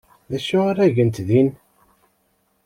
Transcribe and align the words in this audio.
D 0.29 0.31
acu 0.37 0.57
ara 0.69 0.93
gent 0.95 1.17
din? 1.27 1.49